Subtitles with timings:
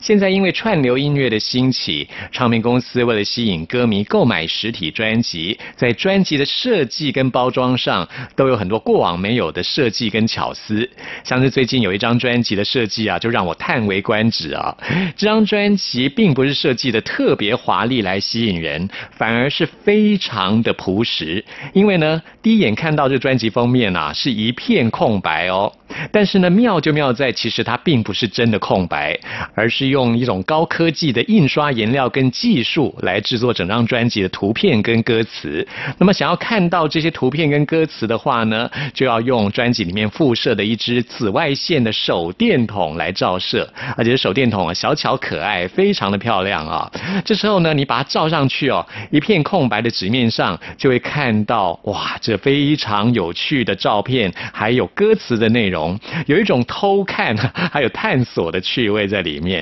[0.00, 10.88] 现在因为串流音乐的兴起，唱片公司为了吸引歌迷购买实体专辑，在专辑的设计跟包装上都有很多过往没有的设计跟巧思。
[11.22, 14.76] 像是最近有一张专辑的设计啊，就让我叹为观止啊！
[15.16, 21.44] 这张专辑并不是设计的特别华丽来吸引人，反而是非常的朴实。
[21.72, 25.72] 因为呢，第一眼看到这专辑封面啊，是一片空白哦。
[26.10, 29.18] 但是呢，妙就妙在，其实它并不是真的空白，
[29.54, 35.66] 而而是用一种高科技的印刷颜料跟技术来制作整张专辑的图片跟歌词。
[35.96, 46.90] 那么，想要看到这些图片跟歌词的话呢，就要用专辑里面附设的一支紫外线的手电筒来照射，而且手电筒啊小巧可爱，非常的漂亮啊。
[47.24, 55.98] 这时候呢，你把它照上去哦，一片空白的纸面上就会看到哇，这非常有趣的照片，还有歌词的内容。
[56.26, 57.34] 有一种偷看
[57.72, 59.53] 还有探索的趣味在里面，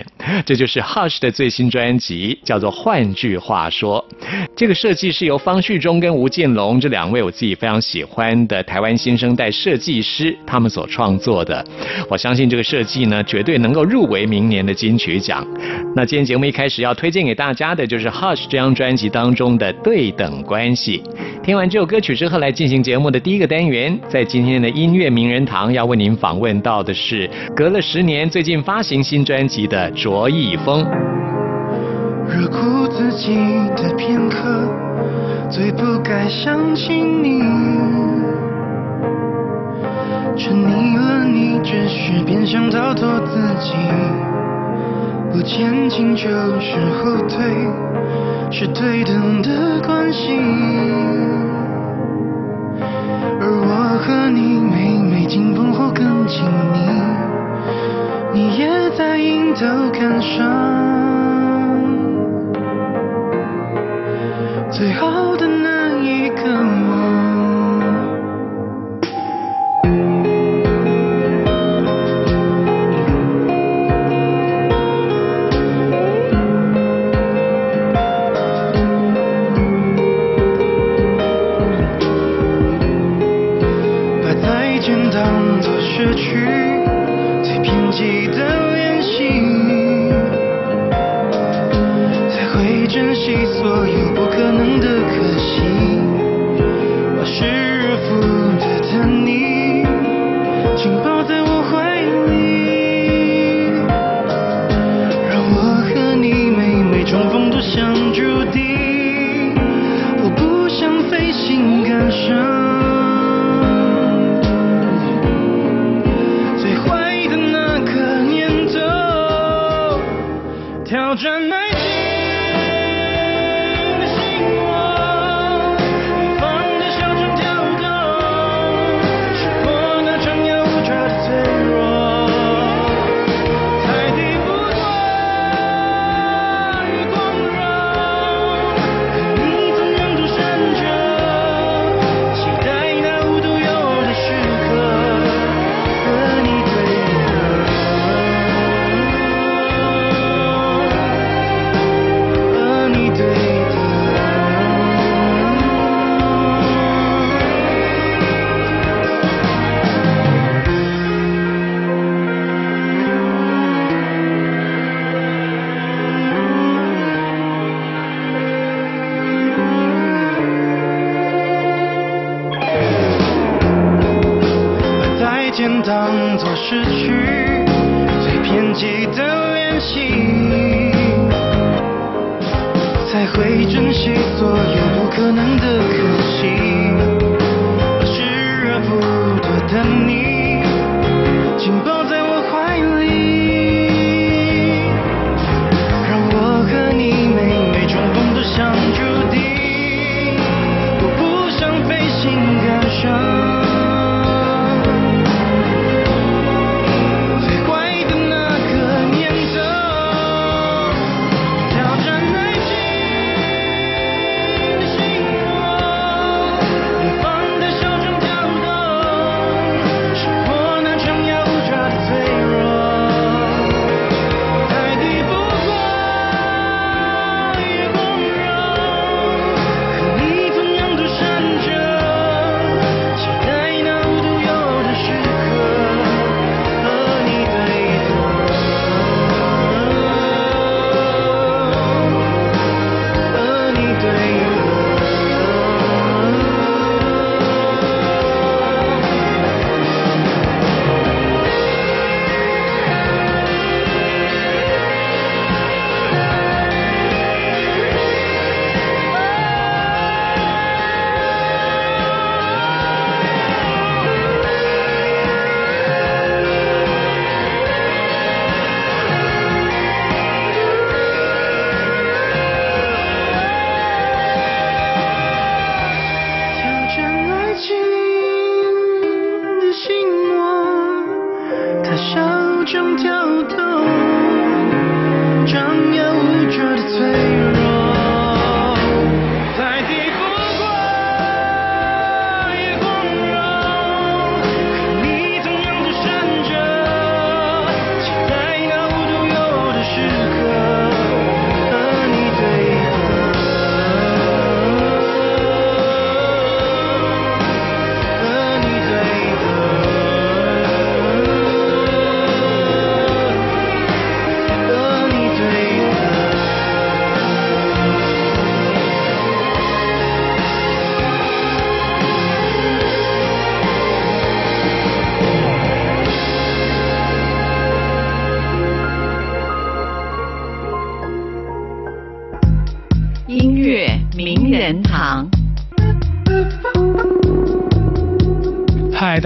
[0.46, 4.04] 这就是 Hush 的最新专辑，叫做《换句话说》。
[4.56, 11.64] 这个设计是由方旭中跟吴建龙这两位我自己非常喜欢的台湾新生代设计师他们所创作的。
[12.08, 15.44] 我相信这个设计呢，绝对能够入围明年的金曲奖。
[15.96, 21.02] 那今天节目一开始要推荐给大家的就是 Hush 这张专辑当中的对等关系。
[21.42, 26.12] 听完这首歌曲之后，来进行节目的第一个单元，在今天的音乐名人堂要为您。
[26.22, 30.86] 访问到的是隔了十年最近发行新专辑的卓一峰。
[32.28, 33.34] 热哭自己
[33.76, 34.66] 的片刻，
[35.50, 37.42] 最不该想起你。
[40.34, 43.74] 沉溺了你，只是变相逃脱自己。
[45.30, 47.44] 不前进就是后退，
[48.50, 50.38] 是对等的关系。
[53.40, 56.78] 而我和你每每紧绷后更亲密，
[58.32, 58.66] 你也
[59.54, 60.40] 在迎头看上
[64.70, 65.11] 最后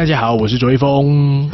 [0.07, 1.51] 大家好，我是卓一峰。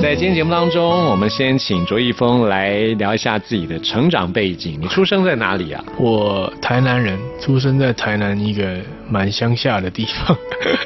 [0.00, 4.78] 在今天节目当中，我们先请卓一峰来聊一下自己的成长背景。
[4.80, 5.84] 你出生在哪里啊？
[5.98, 8.76] 我台南人，出生在台南一个
[9.10, 10.38] 蛮乡下的地方，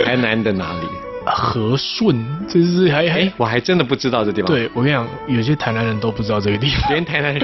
[0.07, 0.87] 台南的哪里？
[1.27, 2.17] 和顺，
[2.49, 6.91] 就是还还哎，我还真的不知道这地方。，对我跟你讲，有些台南人都不知道这个地方。
[6.91, 7.41] 连台南人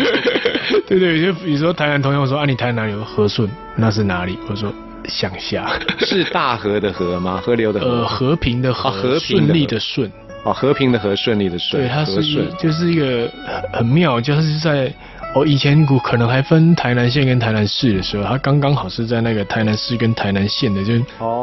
[0.86, 4.38] 对对，有些比如说台南同学我说啊，你台南有和顺，那是哪里？
[4.48, 4.72] 我说
[5.06, 5.68] 乡下。
[6.00, 7.40] 是大河的河吗？
[7.44, 7.86] 河流的河？
[7.86, 10.12] 呃，和平的和，哦和平的顺利和的顺。
[10.44, 11.82] 哦，和平的和，顺利的顺。
[11.82, 12.22] 对，它是。
[12.58, 13.30] 就是一个
[13.72, 14.92] 很很妙，就是在
[15.34, 20.94] 哦以前古可能还分台南县跟台南市的时候，它刚刚好是在那个台南市跟台南县的就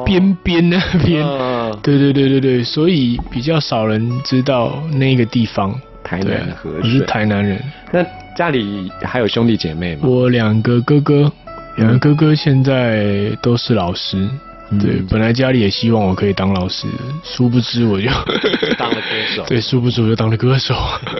[0.06, 1.24] 边边那边。
[1.26, 5.80] 嗯对对对对对，所以比较少人知道那个地方。
[6.06, 7.02] 台对南和我是。
[7.08, 7.60] 台南人，
[7.92, 8.06] 那
[8.36, 10.08] 家里还有兄弟姐妹吗？
[10.08, 11.32] 我两个哥哥，
[11.78, 14.30] 两个哥哥现在都是老师。
[14.76, 14.80] 嗯。
[14.80, 16.88] 对，本来家里也希望我可以当老师，
[17.24, 18.08] 殊不知我就
[18.78, 19.02] 当了歌
[19.36, 19.44] 手。
[19.50, 20.76] 对，殊不知我就当了歌手。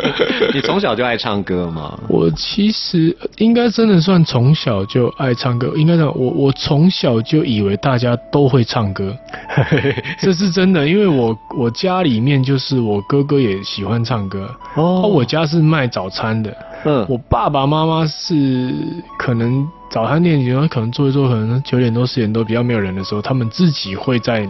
[0.54, 1.98] 你从小就爱唱歌吗？
[2.08, 9.16] 我其实应该真的算从小就爱唱歌，应该讲我我从小就以为大家都会唱歌，
[10.20, 15.02] 这是真的，因为我我家里面就是我哥哥也喜欢唱歌，哦。
[15.16, 17.06] 我家是卖早餐的，嗯。
[17.08, 18.74] 我爸爸妈妈是
[19.18, 24.46] 可能早餐店，有时候可能做一做，可能九点多十点多比较没有人的时候，他们自己会在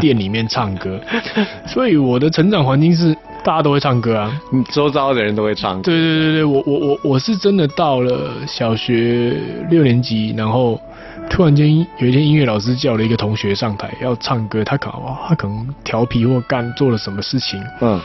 [0.00, 1.00] 店里面唱歌，
[1.66, 4.40] 所以我的成长环境是大家都会唱歌啊。
[4.52, 5.82] 你周遭的人都会唱歌。
[5.82, 9.36] 对对对对，我我我我是真的到了小学
[9.68, 10.80] 六年级，然后
[11.28, 18.00] 突然间有一天音乐老师叫了一个同学上台要唱歌，他可能哇他可能调皮或干做了什么事情，嗯，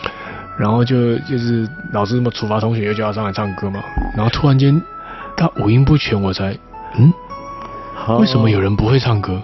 [0.57, 3.79] 然后就就是老师这么处罚同学，又叫他上来唱歌嘛，
[4.17, 4.81] 然后突然间
[5.37, 6.57] 他五音不全，我才
[6.97, 7.13] 嗯，
[8.19, 9.33] 为什么有人不会唱歌？
[9.33, 9.41] 哦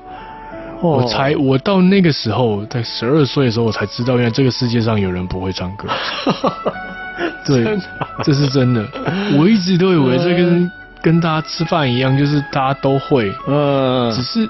[0.82, 5.88] 我才我到那个时候，在十二岁的时候，我才知道原来这个世界上有人不会唱歌。
[7.48, 7.80] 对，
[8.24, 8.86] 这是真的。
[9.38, 10.72] 我一直都以为这跟
[11.02, 14.48] 跟大家吃饭一样，就是大家都会，嗯只是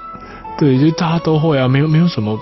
[0.57, 2.37] 对，就大家都会啊，没有没有什么。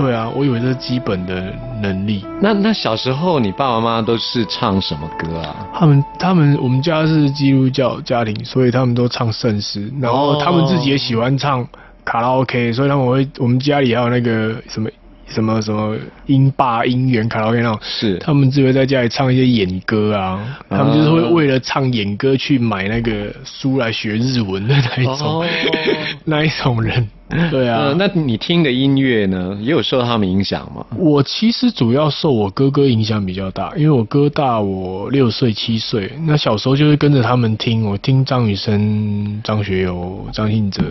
[0.00, 1.52] 对啊，我以为这是基本的
[1.82, 2.24] 能力。
[2.40, 5.68] 那那小时候你爸爸妈妈都是唱什么歌啊？
[5.74, 11.68] 他们他们我们家是基督教家庭，所以他们都唱圣诗，然后他们自己也喜欢唱
[12.02, 14.88] 卡拉 OK，所以他们会我们家里还有那个什么
[15.26, 20.40] 什么什么音霸音源卡拉 OK 那种，是他们只会在家里唱一些演歌啊，
[20.70, 25.46] 他们就是会为了唱演歌去买那个书来学日文的那一种，哦
[26.24, 27.06] 那一种人。
[27.50, 30.84] 对啊，呃，那你听的音乐呢，也有受他们影响吗？
[30.96, 40.82] 我其实主要受我哥哥影响比较大，因为我哥大我六岁七岁，那小时候就会跟着他们听，我听张雨生、张学友、张信哲、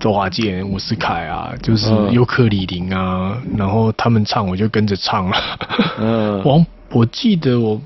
[0.00, 5.36] 周华健、伍思凯啊，就是嗯尤克里林啊，然后他们唱我就跟着唱了。
[6.00, 7.80] 嗯我我记得我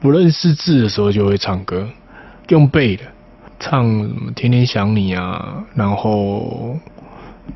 [0.00, 1.88] 不认识字的时候就会唱歌，
[2.48, 3.04] 用背的，
[3.60, 6.76] 唱什么《天天想你》啊，然后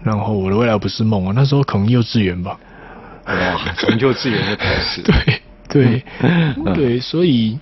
[0.03, 2.59] 然后我的未来不是梦啊，那时候可能幼稚园吧。
[3.27, 5.03] 哇，从幼稚园就开始。
[5.07, 7.59] 对对嗯对，所以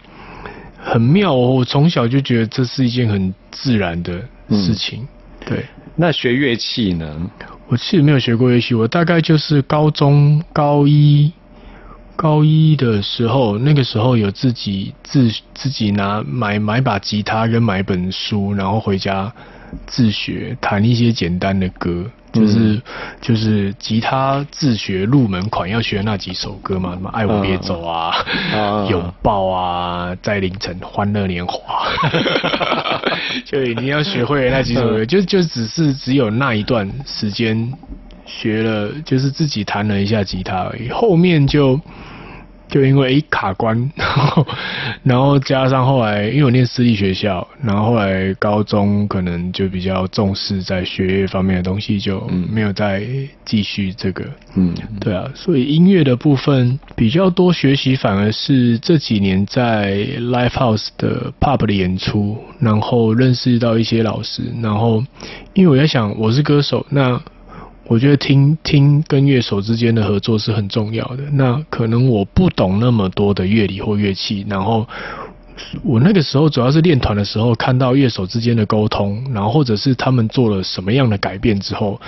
[0.79, 1.51] 很妙哦。
[1.51, 5.07] 我从小就觉得这是一件很自然的事情。
[5.45, 5.65] 对
[5.97, 7.31] 那学乐器呢？
[7.69, 11.33] 我其实没有学过乐器，我大概就是高中高一
[12.15, 19.33] 高一的时候，那个时候有自己自自己拿买买把吉他跟买本书，然后回家
[19.87, 22.81] 自学弹一些简单的歌，就是、
[23.21, 28.15] 就是吉他自学入门款要学那几首歌嘛，什么爱我别走啊，
[28.55, 31.87] 啊拥抱啊，在凌晨欢乐年华，
[33.45, 37.73] 就已经要学会那几首歌，就就只是只有那一段时间
[38.25, 41.81] 学了，就是自己弹了一下吉他而已，后面就。
[42.69, 44.47] 就因为一卡关，然 后
[45.03, 53.03] 然后加上后来，因为我念私立学校，然后后来高中可能就比较重视在学业方面的东西，就没有再
[53.45, 54.25] 继续这个。
[54.57, 65.05] 嗯，对啊，所以音乐的部分比较多学习，反而是这几年在 live house 的 pub 的演出，然后认识到一些老师，然后
[65.55, 67.21] 因为我在想，我是歌手，那
[67.89, 71.23] 我觉得听听跟乐手之间的合作是很重要的。
[71.33, 74.87] 那可能我不懂那么多的乐理或乐器，然后
[75.85, 82.01] 我那个时候主要是练团的时候，看到乐手之间的沟通，然后或者是他们做了什么样的改变之后，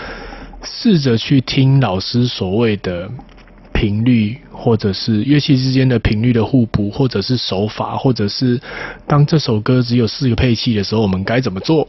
[0.64, 3.08] 试着去听老师所谓的
[3.73, 8.61] 频率，或者是乐器之间的频率的互补，或者是手法，或者是
[9.06, 11.87] 当这首歌只有四个配器的时候，我们该怎么做？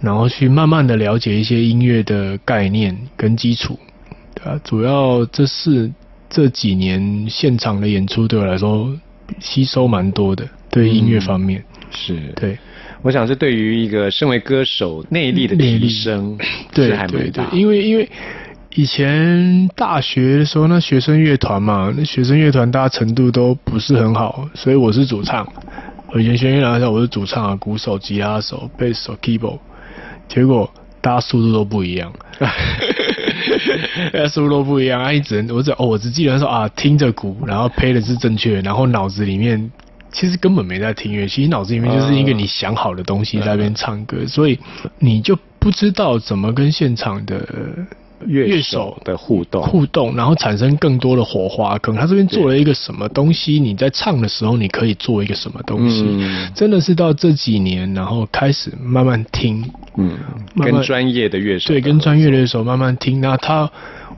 [0.00, 3.78] 然后去慢慢的了解一些音乐的概念跟基础，
[4.34, 5.90] 对啊，主要这是
[6.28, 8.94] 这几年现场的演出对我来说
[9.40, 12.58] 吸收蛮多的，对音乐方面，是，对。
[13.02, 16.36] 我想是对于一个身为歌手内力的提升
[16.72, 18.08] 对是还蛮对对大，，因为因为
[18.74, 25.46] 以前大学的时候，那学生乐团嘛，那学生乐团大家程度都不是很好，所以我是主唱。
[26.08, 29.58] 我以前学乐团的时候，我是主唱啊，鼓手、吉他手、贝斯手、keyboard，
[30.28, 32.50] 结果大家速度都不一样，大
[34.20, 39.70] 家速度都不一样，啊，一直我只哦，我只记得说啊，听着鼓，然后配的是正确，然后脑子里面
[40.10, 44.58] 其实根本没在听乐器，其实脑子里面就是一个你想好的东西在那边唱歌，所以
[44.98, 47.46] 你就不知道怎么跟现场的
[48.24, 51.76] 乐手的互动，互动，然后产生更多的火花。
[51.78, 56.04] 可能他这边做了一个什么东西，你在唱的时候，你可以做一个什么东西。
[56.06, 59.62] 嗯真的是到这几年，然后开始慢慢听，
[59.96, 60.18] 嗯，
[60.54, 63.20] 慢慢跟专业的乐手对，跟专业的乐手慢慢听。
[63.20, 63.70] 那他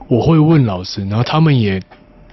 [0.07, 1.81] 我会问老师，然后他们也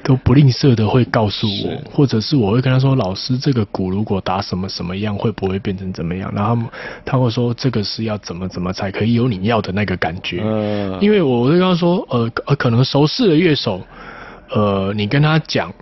[0.06, 6.32] 都不吝啬的会告诉我，或者是我会跟他说，老师这个鼓如果打什么什么样，会不会变成怎么样？
[6.32, 6.56] 然后
[7.04, 10.40] 他会说这个是要怎么怎么才可以有你要的那个感觉。
[10.44, 13.82] 嗯因为我会跟他说，呃呃，可能熟识的乐手，
[14.50, 15.74] 呃，你跟他讲。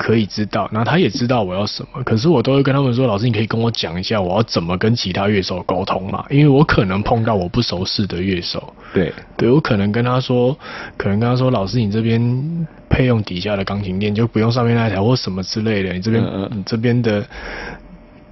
[0.00, 10.56] 可以知道，然后他也知道我要什么，可是我都会跟他们说，老师，你可以跟我讲一下我要怎么跟其他乐手沟通嘛，因为我可能碰到我不熟识的乐手，对，对我可能跟他说，
[10.96, 17.26] 可能跟他说，老师，你这边配用底下的钢琴垫就不用上面那一台或什么之类的，你这边、你这边的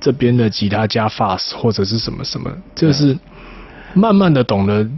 [0.00, 3.14] 这边的吉他加 fast 或者是什么什么，就是
[3.92, 4.88] 慢慢的懂得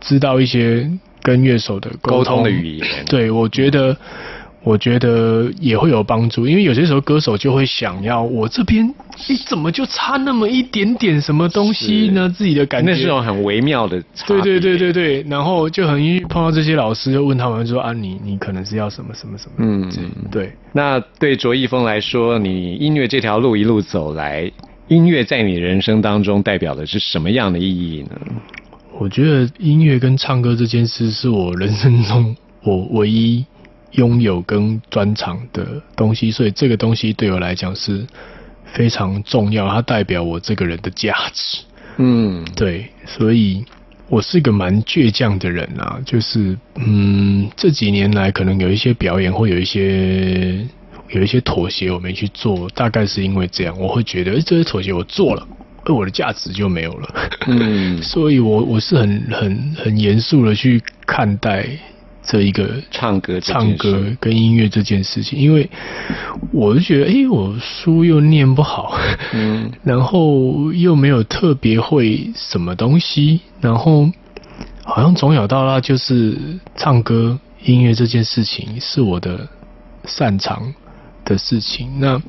[0.00, 0.86] 知道一些
[1.22, 2.36] 跟乐手的沟通。
[2.36, 2.86] 通的语言。
[3.06, 3.96] 对，我觉得。
[4.62, 8.86] 我觉得也会有帮助，因为有些时候歌手就会想要我这边，
[9.28, 12.28] 你怎么就差那么一点点什么东西呢？
[12.28, 12.90] 自己的感觉。
[12.92, 19.90] 那是种很微妙的差对别对对对对，然后就很容易碰到这些老师，就问他们说啊，你你可能是要什么什么什么，嗯。
[19.90, 20.00] 这
[20.30, 24.50] 对，那对卓一峰来说，你音乐这条路一路走来，
[24.88, 28.10] 音乐在你人生当中代表的是什么样的意义呢？
[28.98, 33.42] 我觉得音乐跟唱歌这件事是我人生中我唯一
[33.92, 38.06] 拥有跟专长的东西，所以这个东西对我来讲是
[38.72, 41.62] 非常重要，它代表我这个人的价值。
[41.96, 43.64] 嗯，对，所以
[44.08, 50.66] 我是个蛮倔强的人啊，就是嗯，这几年来可能有一些表演会有一些
[51.10, 55.46] 有一些妥协我没去做，大概是因为这样，我会觉得，诶这些妥协我做了，
[55.84, 57.14] 而我的价值就没有了。
[57.48, 61.68] 嗯 所以我我是很很很严肃的去看待
[62.22, 65.68] 这一个唱歌唱歌跟音乐这件事情，因为
[66.52, 68.96] 我就觉得，诶，我书又念不好，
[69.32, 74.10] 嗯， 然后又没有特别会什么东西，然后
[74.84, 76.36] 好像从小到大就是
[76.76, 79.48] 唱歌、音乐这件事情是我的
[80.04, 80.74] 擅长
[81.24, 82.20] 的事情，那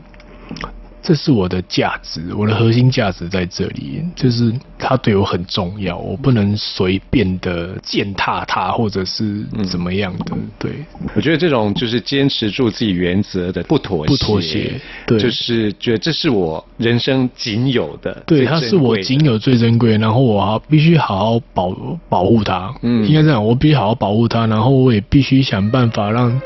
[1.01, 10.72] 这是我的价值，我的核心价值在这里，就是它对我很重要，我不能随便的践踏它，或者是怎么样的，对。
[11.15, 21.75] 我觉得这种就是坚持住自己原则的不妥协，不妥协对就是觉得这是我人生仅有的，对，最它是我仅有最珍贵的，然后我好必须好好保
[22.08, 22.74] 保护它。
[22.84, 26.39] 嗯应该这样，我必须好好保护它，然后我也必须想办法让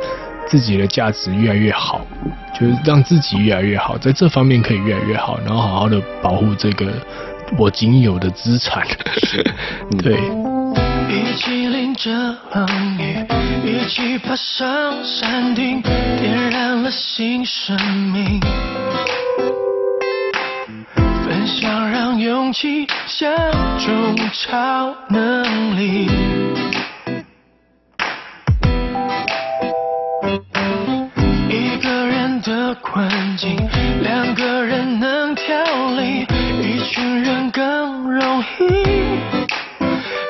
[0.48, 2.02] 自己的价值越来越好，
[2.54, 6.94] 就是让自己越来越好，在这方面可以越来越好，然后好好的保护这个
[7.58, 8.86] 我仅有的资产。
[10.02, 10.20] 对。
[11.08, 12.12] 一起淋着
[12.54, 13.26] 冷雨，
[13.64, 17.76] 一起爬上山顶，点燃了新生
[18.12, 18.40] 命。
[21.24, 23.32] 分享让勇气像
[23.78, 26.10] 种超能力。
[32.82, 33.56] 困境，
[34.02, 35.56] 两个人能调
[35.98, 36.26] 理，
[36.62, 38.66] 一群人更容易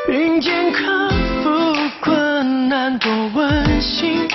[0.08, 1.10] 并肩克
[1.44, 4.28] 服困难，多温馨，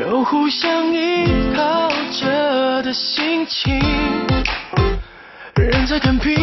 [0.00, 3.80] 有互相依靠着的心情。
[5.56, 6.34] 人在看拼，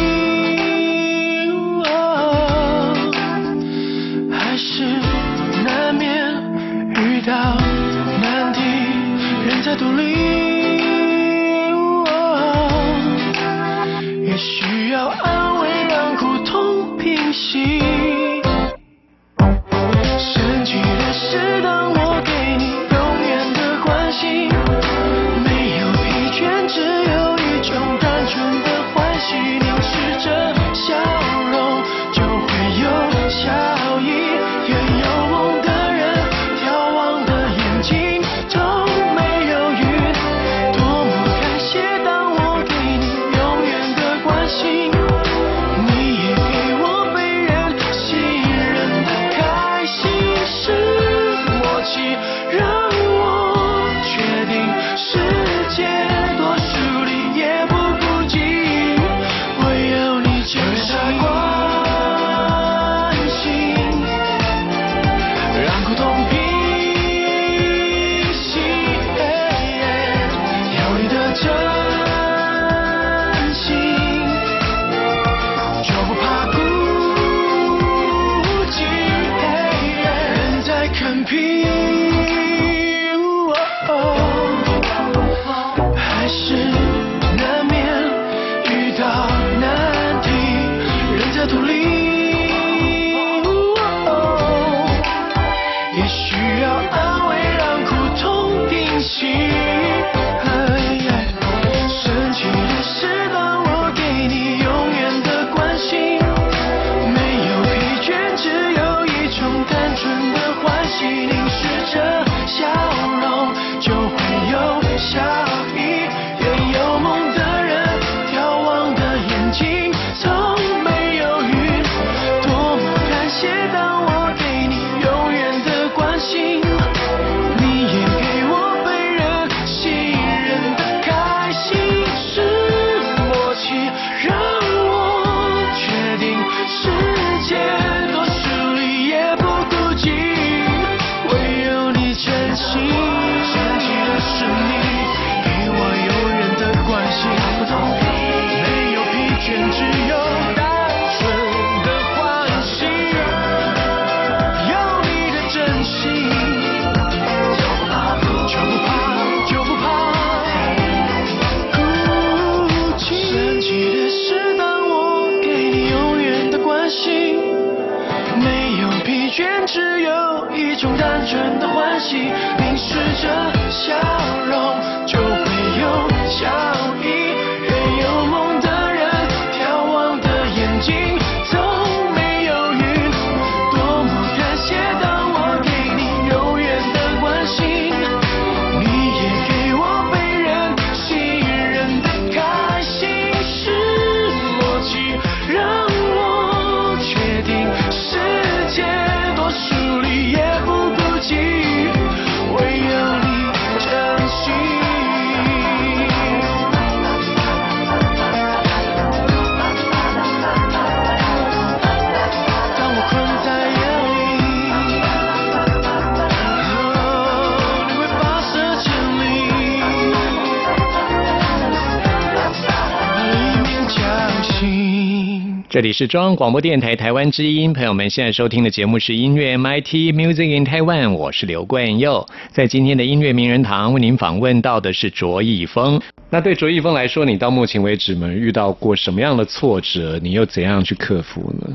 [225.77, 232.27] 这里是中央广播电台台湾之音，朋友们现在收听的节目是音乐 MIT Music in Taiwan，我是刘冠佑。
[232.50, 236.01] 在今天的音乐名人堂为您访问到的是卓一峰。
[236.31, 240.20] 那对卓一峰来说，你到目前为止们遇到过什么样的挫折？
[240.20, 241.72] 你又怎样去克服呢？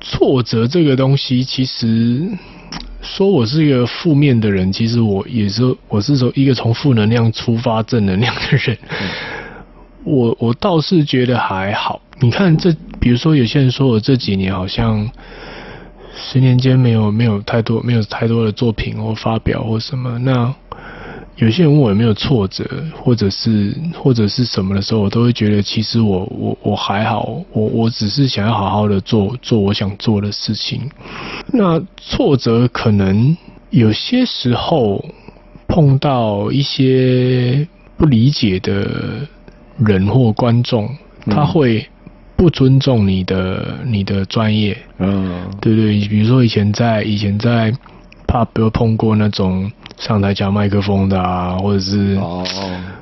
[0.00, 2.28] 挫折这个东西，其实
[3.00, 8.76] 说我是一个负面的人，其实我也是我是说一个从负能量出发正能量的人。
[10.02, 12.02] 我我倒是觉得还好。
[12.22, 15.10] 你看这，比如说有些人说我这几年好像
[16.14, 20.54] 十年间没有没有太多没有太多的作品或发表或什么，那
[21.36, 30.82] 有些人问我有没有挫折，或者是或者是什么的时候，我都会觉得其实我我我还好，我我只是想要好好的做做我想做的事情。
[31.52, 33.34] 那挫折可能
[33.70, 35.02] 有些时候
[35.66, 39.26] 碰到一些不理解的
[39.78, 40.90] 人或观众，
[41.24, 41.86] 他会
[42.40, 44.74] 不尊重你的你的专业。
[44.96, 47.70] 嗯，对对，比如说以前在以前在
[48.26, 52.42] pub 有碰过那种上台夹麦克风的啊，或者是、哦，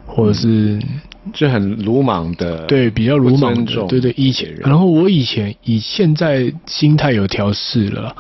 [0.05, 0.81] 或者是
[1.33, 4.61] 就很鲁莽的，对比较鲁莽的，对对以前，人。
[4.63, 8.15] 然后我以前以现在心态有调试了，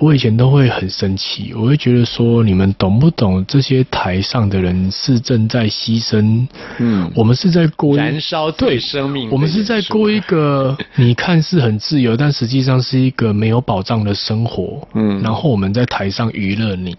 [0.00, 6.46] 我以前都会很生气，我会觉得说你们懂不懂这些台上的人是正在牺牲，
[6.78, 7.10] 嗯。
[7.14, 15.20] 我们是在过燃烧对生命的我们是在过一个 你看似很自由，但实际上是一个没有保障的生活，嗯。
[15.22, 16.96] 然后我们在台上娱乐你，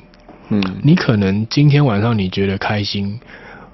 [0.50, 0.64] 嗯。
[0.84, 3.20] 你可能今天晚上你觉得开心，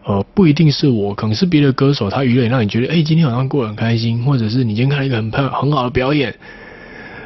[0.04, 6.34] 呃，不一定是我，可能是别的歌手，他娱乐让你觉得，哎、今天好像过得很开心，或者是你今天看了一个很漂很好的表演，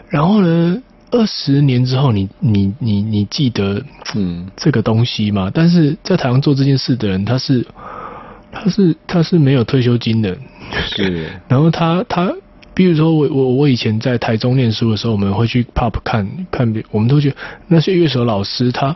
[0.09, 3.81] 然后呢，二十年之后你，你你你记得
[4.15, 4.49] 嗯。
[4.57, 5.51] 这个东西吗？
[5.53, 7.65] 但是在台上做这件事的人，他是
[8.51, 10.35] 他是他是没有退休金的，
[10.87, 11.29] 是。
[11.47, 12.33] 然后他他，
[12.73, 17.35] 比如说我我我以前在台中念书的时候，我们会去 pub 看看别，我们都觉得
[17.67, 18.95] 那些乐手老师他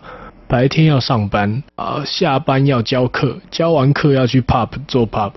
[0.50, 5.32] 白天要上班啊、下班要教课，教完课要去 pub 做 pub，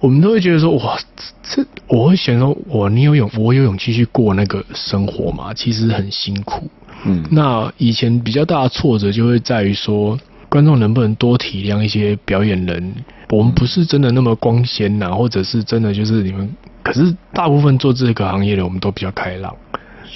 [0.00, 0.98] 我们都会觉得说哇，
[1.42, 5.52] 这这我会想说，我你有勇我有勇气去过那个生活嘛？
[5.52, 6.68] 其实很辛苦。
[7.04, 12.94] 嗯那以前比较大的挫折就会在于说，观众能不能多体谅一些表演人？
[13.28, 16.48] 我们不是真的那么光鲜呐、或者是真的就是你们，
[16.82, 19.54] 可是大部分做这个行业的，我们都比较开朗，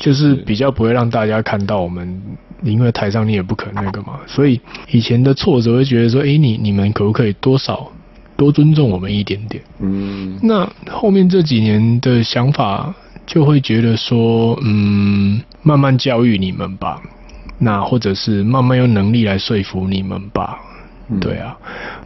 [0.00, 2.22] 就是比较不会让大家看到我们，
[2.62, 7.90] 因为台上你也不可能那个嘛，所以以前的挫折会觉得说，诶，你你们可不可以多少
[8.36, 9.62] 多尊重我们一点点？
[9.80, 12.94] 嗯那后面这几年的想法
[13.26, 17.00] 就会觉得说，嗯，慢慢教育你们吧，
[17.58, 20.58] 那或者是慢慢用能力来说服你们吧。
[21.08, 21.56] 嗯对啊，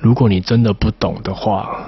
[0.01, 1.79] 如果你真的不懂的话，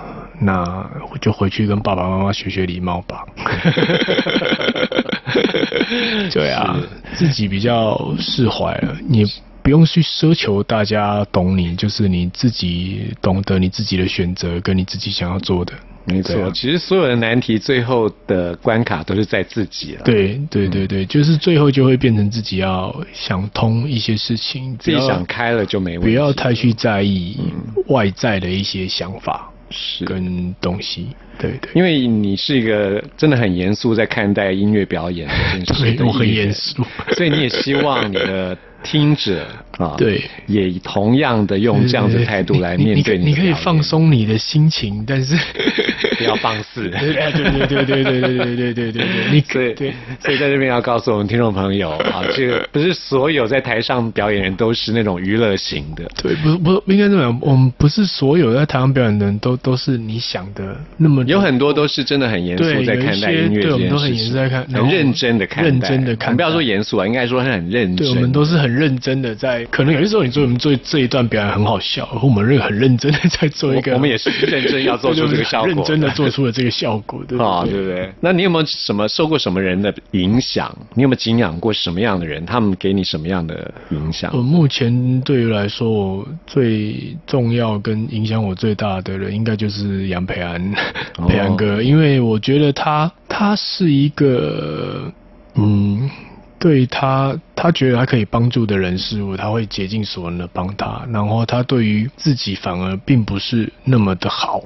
[0.41, 0.63] 那
[1.11, 3.25] 我就回去跟爸爸妈妈学学礼貌吧。
[6.33, 6.79] 对啊，
[7.15, 9.25] 自己比较释怀了，你
[9.63, 15.73] 不用去奢求大家懂你，就是你自己懂得你自己的选择跟你自己想要做的。
[16.07, 26.07] 没错，啊其实所有的难题最后的关卡都是在自己了。，对对对对，就是最后就会变成自己要想通一些事情，自己想开了就没问题。
[26.07, 27.37] 不要太去在意
[27.89, 31.09] 外在的一些想法是跟东西。
[31.39, 39.47] 对对，因为你是一个真的很严肃在看待音乐表演这件事对我很严肃所以你也希望你的听者
[39.79, 45.37] 啊，对，也同样的用这样的态度来面对你你可以放，松你的心情，但是
[46.19, 46.91] 不要放肆。
[46.99, 49.95] 对对对对对对对对对对对对，你所以对。
[50.21, 57.39] 所以在这边要告诉我们听众朋友啊， 这个不是所有在台上表演人都是那种娱乐型的，对，不不不应该这么讲。
[57.41, 67.97] 我们不是所有在台上表演的人都都是你想的那么有很多都是真的很严肃在看待音乐我们都很严肃在看很认真的看待，认真的看我们不要说严肃啊，应该说是很认真。
[67.97, 78.13] 对，我们都是很认真的在，可能有些时候你做我们做这一段表演很好笑，而我们认很认真的在做一个，我我们也是认真要做出这个效果认真的做出了这个效果，对啊，对对不对？
[78.21, 80.75] 那你有没有什么受过什么人的影响？
[80.95, 82.45] 你有没有敬仰过什么样的人？
[82.47, 84.43] 他们给你什么样的影响我？
[84.43, 90.61] 目前对于来说，我最重要跟影响我最大的人，应该就是杨培安，
[91.19, 95.13] 哦 培安哥，因为我觉得他他是一个，
[95.55, 96.09] 嗯，
[96.59, 104.63] 对他他觉得他可以帮助的人事物，他会竭尽所能的帮他，然后他对于自己反而并不是那么的好，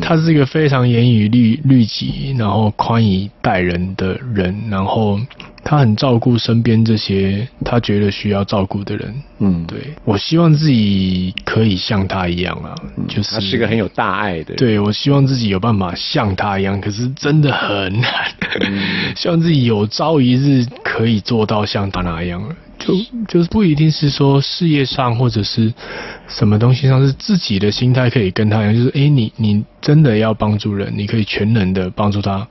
[0.00, 5.20] 他是一个非常严以律律己，然后宽以待人的人，然后
[5.64, 9.14] 他很照顾身边这些他觉得需要照顾的人。
[9.38, 12.74] 嗯，对我希望自己可以像他一样啊，
[13.08, 14.56] 就是他是个很有大爱的人。
[14.56, 18.10] 对我希望自己有办法像他一样，可是真的很难。
[18.60, 18.80] 嗯
[19.16, 22.42] 希望自己有朝一日可以做到像他那样，
[22.86, 22.94] 就
[23.26, 25.72] 就是不一定是说事业上或者是
[26.28, 32.46] 什么东西上，是自己的心态可以跟他一样，就是诶，你你真的要帮助人，你可以全能的帮助他，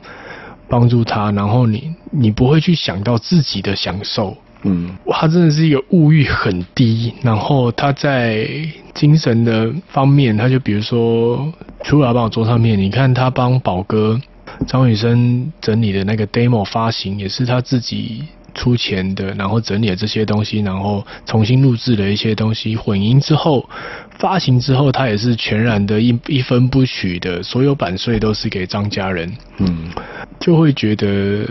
[0.68, 8.48] 帮助他，然后你你不会去想到自己的享受，嗯，他真的是一个物欲很低，然后他在
[8.94, 11.52] 精神的方面，他就比如说，
[11.84, 14.20] 除了要帮我做上面，你看他帮宝哥
[14.68, 18.24] 张雨生整理的那个 demo 发行，也是他自己
[18.56, 23.70] 出钱的，然后整理了这些东西，然后重新录制了一些东西，混音之后
[24.18, 29.92] 发行之后，他也是全然的一一分不取的，所有版税都是给张家人，嗯，
[30.40, 31.46] 就会觉得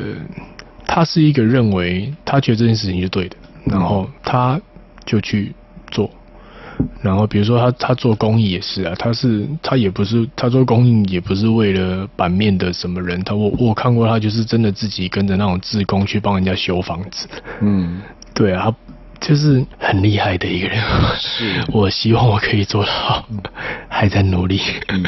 [0.86, 3.36] 他是一个认为他觉得这件事情是对的，
[3.66, 4.60] 然后他
[5.04, 5.54] 就去
[5.90, 6.10] 做。
[7.02, 17.28] 然后比如说他他做公益也是啊，他是他也不是他做公益也不是为了版面的什么人，他我我看过他就是真的自己跟着那种志工去帮人家修房子，
[17.60, 18.00] 嗯，
[18.34, 18.64] 对啊，
[19.20, 20.78] 他就是很厉害的一个人。
[21.18, 23.24] 是 我希望我可以做到，
[23.88, 24.60] 还在努力。
[24.88, 25.02] 嗯，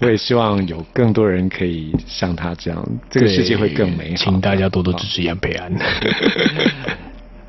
[0.00, 4.16] 我也希望有更多人可以像他这样，这个世界会更美好。
[4.16, 5.72] 请大家多多支持杨培安。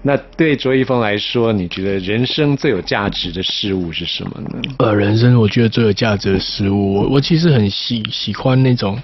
[0.01, 4.61] 那对卓一峰来说，你觉得人生最有价值的事物是什么呢？
[4.77, 8.97] 呃，人生我觉得最有价值的事物，我我其实很喜喜欢那种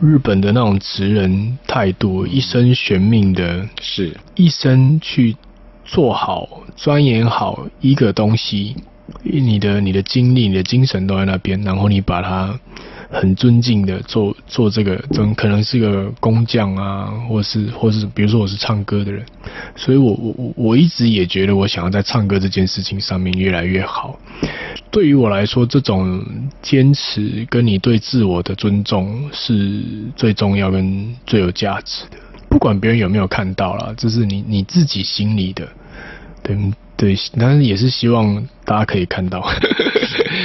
[0.00, 5.34] 日本的那种职人态度，一生悬命的，是一生去
[5.84, 8.76] 做好、钻研好一个东西，
[9.22, 12.58] 你的你的精力、你的精神都在那边，然后你把它。
[13.10, 19.24] 很尊敬的做做这个，真可能是个工匠啊，或是或是比如说我是唱歌的人，
[19.76, 24.18] 所以我我我我一直也觉得我想要在唱歌这件事情上面越来越好。
[24.90, 26.22] 对于我来说，这种
[26.62, 29.82] 坚持跟你对自我的尊重是
[30.16, 32.16] 最重要跟最有价值的。
[32.48, 35.68] 不管别人有没有看到啦，这是你你自己心里的，
[36.42, 36.56] 对
[36.96, 39.46] 对，但是也是希望大家可以看到。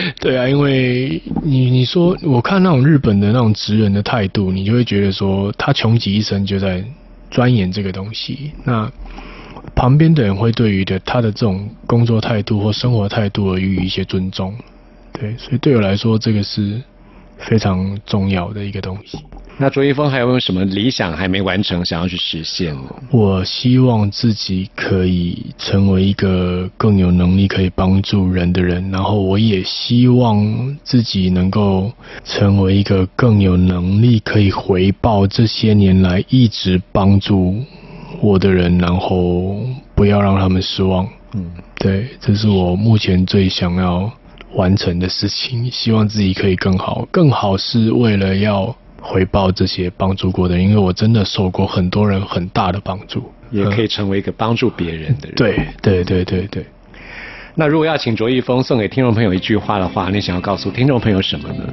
[0.20, 6.84] 对啊，因为你你说我看那种日本的那种职人的态度，你就会觉得说他穷极一生就在
[7.32, 8.52] 钻研这个东西。
[8.64, 8.92] 那
[9.76, 14.54] 旁边的人会对于的他的这种工作态度或生活态度而予以一些尊重。
[15.14, 16.82] 对，所以对我来说，这个是
[17.38, 19.20] 非常重要的一个东西。
[19.56, 22.96] 那卓一峰还有没有什么理想还没完成，想要去实现呢？
[23.12, 31.92] 我希望自己可以成为一个更有能力可以帮助人的人，然后我也希望自己能够
[32.26, 37.56] 成为一个更有能力可以回报这些年来一直帮助
[38.22, 39.56] 我的人，然后
[39.94, 41.08] 不要让他们失望。
[41.36, 44.12] 嗯，对，这是我目前最想要
[44.56, 45.70] 完成的事情。
[45.70, 48.76] 希望自己可以更好，更好是为了要。
[49.06, 55.36] 回报这些帮助过的，因为我真的受过很多人很大的帮助，也可以成为一个帮助别人的人。
[55.36, 56.66] 对对对对对。
[57.56, 61.64] 那如果要请卓一峰送给听众朋友一句话的话，你想要告诉听众朋友什么呢？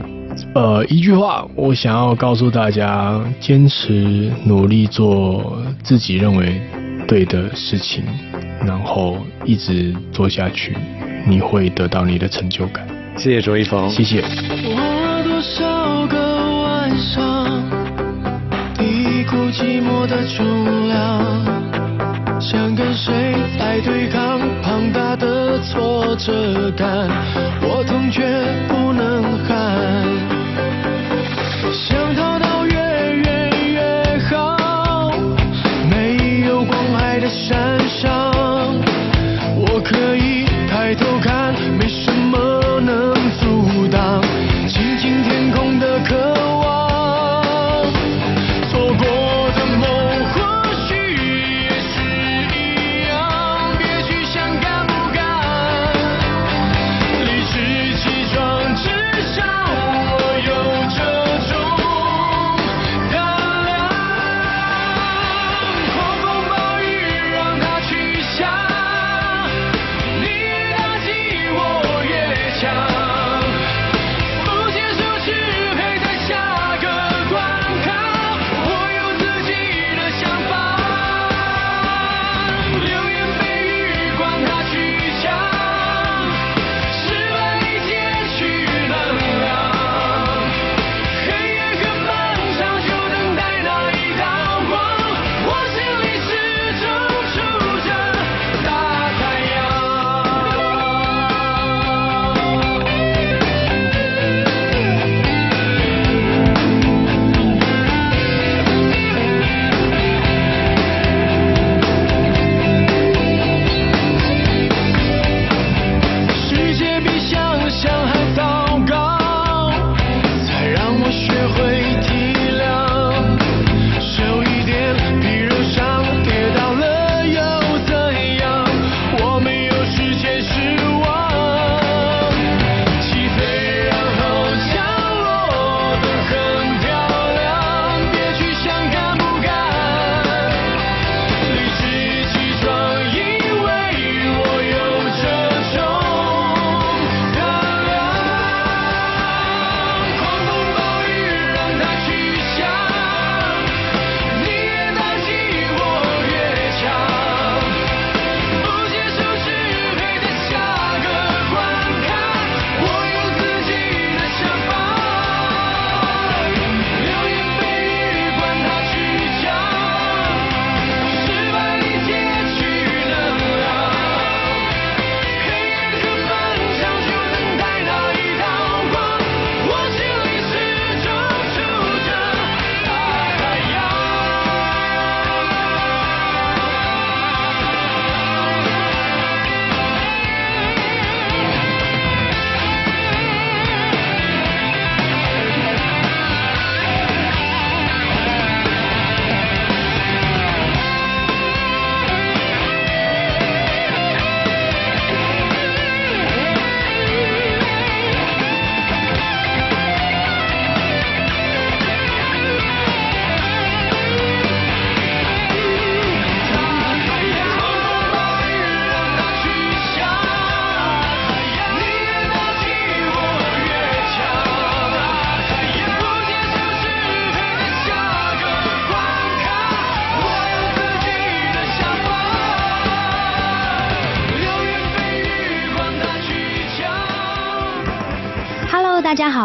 [0.55, 6.61] 呃，一句话，我想要告诉大家：坚持努力做自己认为
[7.07, 8.05] 对的事情，
[8.67, 10.77] 然后一直做下去，
[11.27, 12.87] 你会得到你的成就感。
[13.17, 14.23] 谢谢卓一峰，谢谢。
[19.53, 21.21] 寂寞的重量，
[22.41, 24.39] 想跟谁来对抗？
[24.63, 27.09] 庞大的挫折感，
[27.61, 28.23] 我痛却
[28.69, 30.07] 不能喊，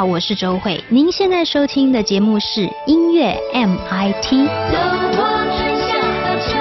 [0.06, 0.82] 我是周慧。
[0.88, 4.46] 您现在收听的节目是音乐 MIT。
[4.72, 4.78] 走
[5.18, 5.26] 过
[5.58, 6.60] 春夏和秋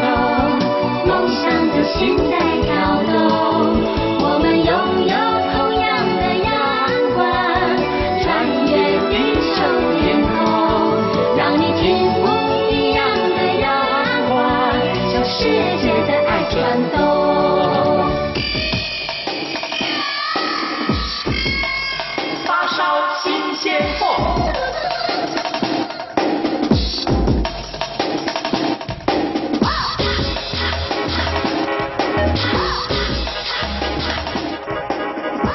[0.00, 0.04] 冬，
[1.08, 2.33] 梦想的心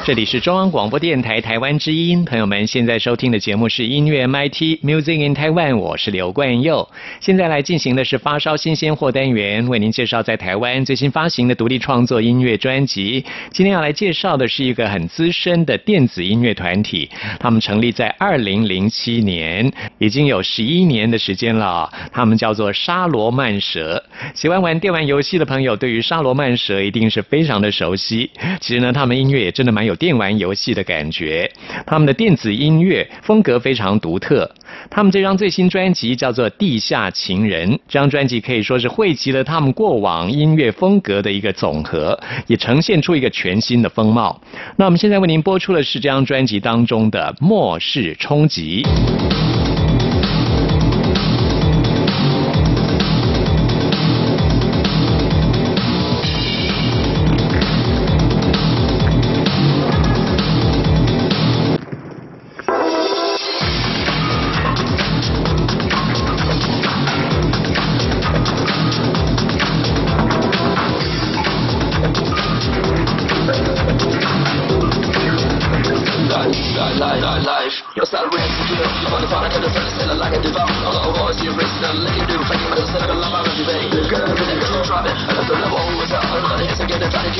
[0.02, 6.88] 这里是中央广播电台台湾之音，朋友们现在收听的节目是音乐 MIT Music in Taiwan，我是刘冠佑。
[7.20, 13.22] 现在来进行的是发烧新鲜货单元，为您介绍在台湾最新发行的独立创作音乐专辑。
[13.52, 17.08] 今天要来介绍的是一个很资深的电子音乐团体，
[17.38, 21.88] 他们成立在二零零七年，已经有十一年的时间了。
[22.10, 24.02] 他们叫做沙罗曼蛇。
[24.34, 28.30] 喜欢玩电玩游戏的朋友，对于沙罗曼蛇一定是非常的熟悉。
[28.60, 31.48] 其实呢，他们音乐也真的蛮有电玩游戏的感觉。
[31.86, 34.50] 他们的电子音乐风格非常独特。
[34.88, 44.40] 他们这张最新专辑叫做《地下情人》，这张专辑可以说是汇集了他们过往音乐风格的一个总和，也呈现出一个全新的风貌。
[44.76, 48.82] 那我们现在为您播出的是这张专辑当中的《末世冲击》。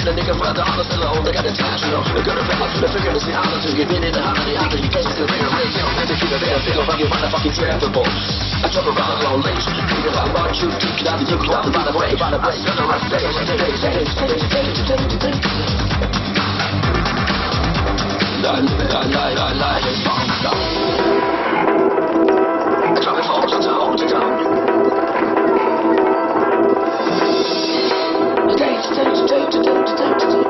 [0.01, 2.15] jeder Nigger fragt alle Fälle und er kann den Taschen noch.
[2.15, 3.77] Wir können Rapper für die Finger, ist die Hand natürlich.
[3.77, 5.85] Gewinn in der Hand, die Hand, die Gäste, die Rede.
[5.85, 8.09] Und bitte wieder der Finger, weil ihr motherfucking trappable.
[8.63, 11.27] I jump around like all ladies, kick it up, my truth, kick it out, you
[11.27, 14.39] kick it out, the bottom way, bottom way, turn around, say, say, say, say, say,
[14.49, 14.81] say,
[18.41, 21.40] Nein, nein, nein, nein, nein, nein, nein, nein, nein,
[29.31, 30.50] do do do do do do.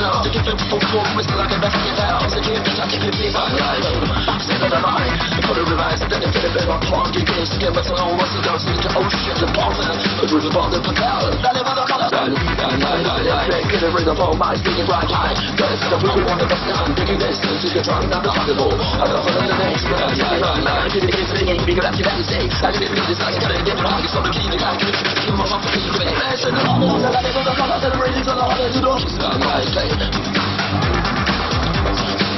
[0.00, 2.98] now Det kryper full, två whisky like a basket house Det kryper så att det
[3.02, 4.06] kryper i varje live
[4.46, 8.04] Sen är det live Får revise den är Filip Eva Clark I grusgrepp med sådana
[8.12, 9.96] oas och dans Lite ocean till basen
[10.30, 12.28] Rullar bandet på kvällen Där lever de kallar Nej,
[12.60, 16.24] nej, nej, nej, nej Making a of all my speaking right high it's the blue
[16.32, 19.46] on the best hand this, this is the drum Now the hard I don't know
[19.50, 22.42] the next man Nej, nej, nej Till det finns ingen, vi går där till vänster
[22.62, 25.46] Här är det bilder, sanningen, det är drag Som en klinik, här kan to my
[25.46, 28.42] mother to pay Passion and I the light of the color, the radiance of the
[28.42, 29.94] heart, you know She's not my fate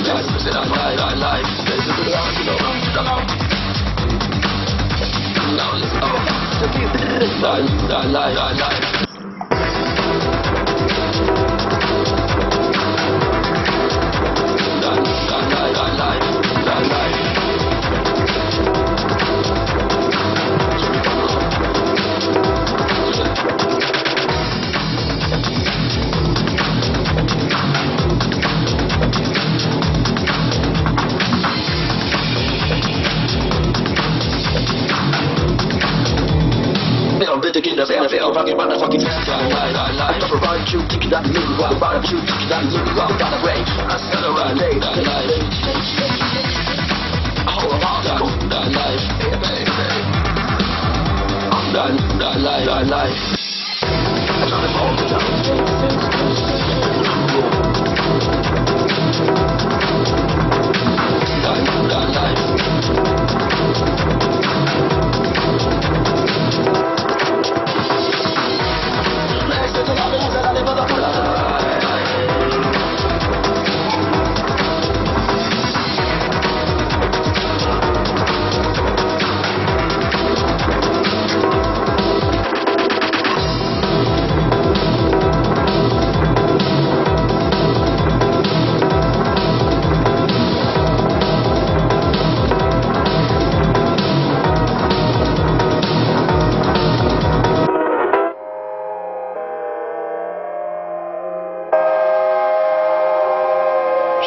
[0.04, 2.60] Yes, she's not my life, this is the hour, you know
[5.56, 7.52] Now let's go Now let's go
[7.92, 9.01] I lie, I lie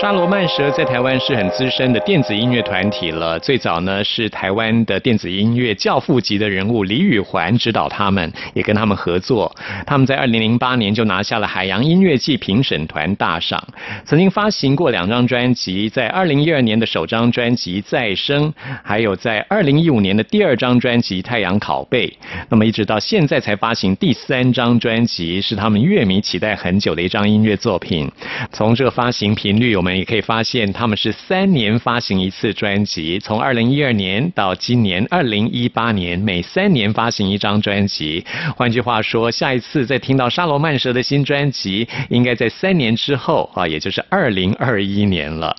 [0.02, 3.40] 沙罗曼蛇在台湾是很资深的电子音乐团体了。
[3.40, 9.50] 最早呢是台湾的电子音乐教父级的人物李宇环指导他们，也跟他们合作。
[9.88, 13.66] 他们在二零零八年就拿下了海洋音乐季评审团大赏，
[14.04, 18.52] 曾经发行过两张专辑，在二零一二年的首张专辑《再生》，
[18.84, 22.06] 还有在二零一五年的第二张专辑《太阳拷贝》。
[22.50, 28.12] 那么一直到现在才发行第三张专辑，是他们乐迷期待很久的一张音乐作品。
[28.52, 38.26] 从这个发行频率，有们也可以发现，他们是三年发行一次专辑，从二零一二年到今年二零一八年，每三年发行一张专辑。
[38.58, 45.56] 换句话说，下一次再听到沙罗曼蛇的新专辑，应该在三年之后啊，也就是二零二一年了。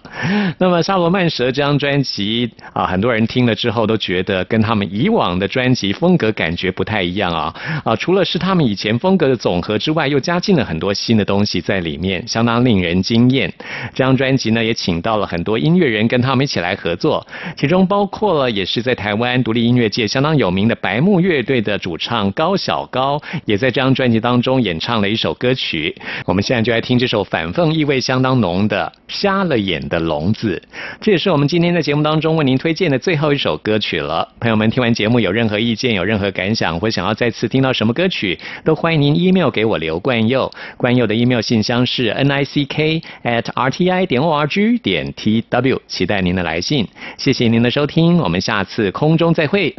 [0.59, 7.55] 那么沙罗曼蛇这张专辑啊，很多人听了之后都觉得跟他们以往的专辑风格感觉不太一样啊
[7.85, 13.53] 啊，除了是他们以前风格的总和之外，又加进了很多新的东西在里面，相当令人惊艳。
[13.95, 25.95] 这张专辑呢，也请到了很多音乐人跟他们一起来合作，其中包括了也是在台湾独立音乐界相当有名的白木乐队的主唱高小高，也在这张专辑当中演唱了一首歌曲。
[26.25, 30.61] 我们现在就来听这首反讽意味相当浓的《瞎了眼的聋子》，
[31.01, 34.27] 这也是我们今天在节目当中为您推荐的最后一首歌曲了。
[34.41, 44.47] 朋友们听完节目有任何意见、有任何感想，或想要再次听到什么歌曲，都欢迎您 email 给我刘冠佑，冠佑的 email 信箱是 n i c k at r t i 点 o r
[44.47, 46.87] g 点 t w，期待您的来信。
[47.19, 49.75] 谢谢您的收听，我们下次空中再会。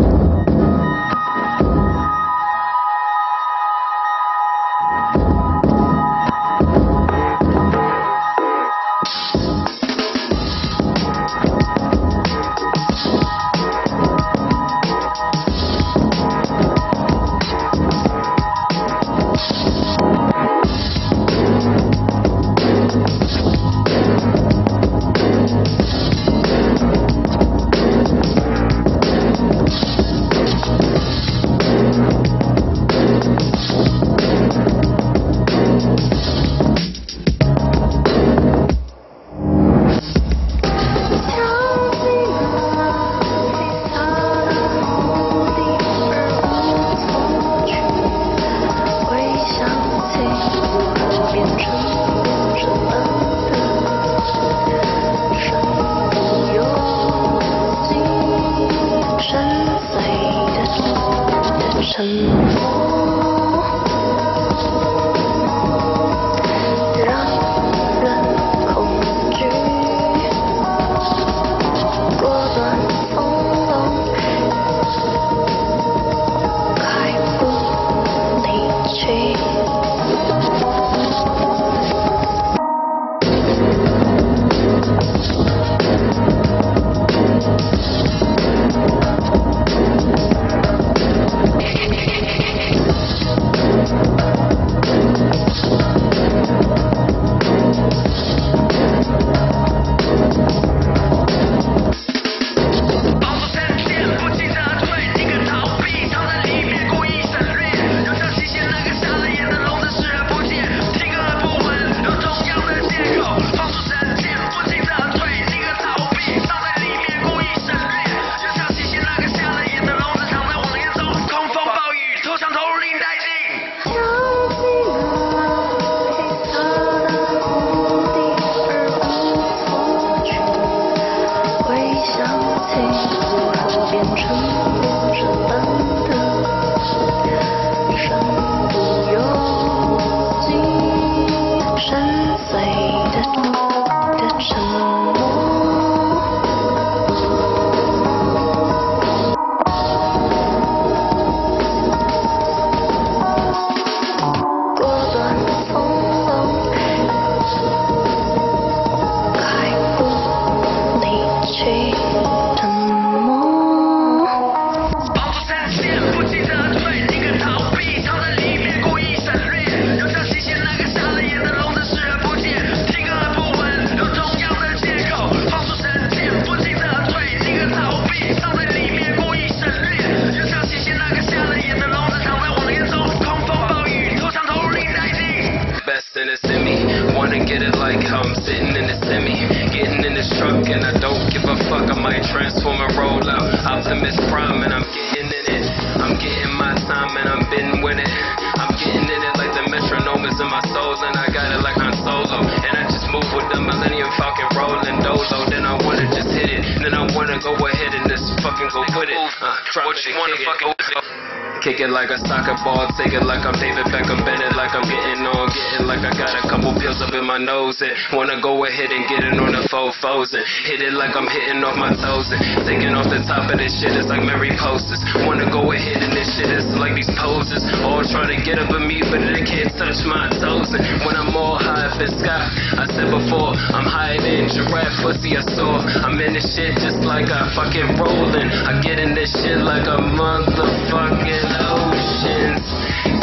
[220.34, 223.80] Hit it like I'm hitting off my toes and taking off the top of this
[223.80, 225.00] shit It's like Mary posters.
[225.24, 228.72] Wanna go ahead and this shit is like these poses, all trying to get up
[228.74, 230.74] at me, but they can't touch my toes.
[230.76, 232.44] And when I'm all high up in sky,
[232.76, 235.80] I said before, I'm higher than giraffe pussy I saw.
[236.04, 238.50] I'm in this shit just like I fucking rolling.
[238.52, 242.60] I get in this shit like a motherfucking ocean.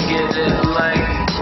[0.09, 1.34] Get it like